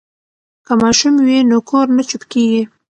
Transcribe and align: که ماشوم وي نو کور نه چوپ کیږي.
که 0.65 0.73
ماشوم 0.81 1.15
وي 1.25 1.37
نو 1.49 1.57
کور 1.69 1.87
نه 1.97 2.03
چوپ 2.09 2.23
کیږي. 2.31 2.61